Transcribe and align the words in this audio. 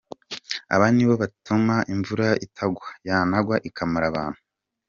Aba 0.73 0.85
nibo 0.95 1.13
batuma 1.21 1.75
imvura 1.93 2.27
itagwa 2.45 2.87
yanagwa 3.07 3.55
ikamara 3.69 4.05
abantu. 4.11 4.39